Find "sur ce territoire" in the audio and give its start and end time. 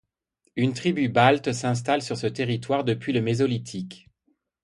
2.01-2.83